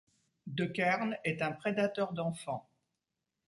[0.47, 2.67] De Kern est un prédateur d’enfants.